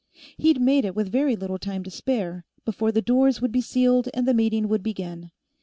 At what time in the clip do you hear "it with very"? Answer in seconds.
0.83-1.35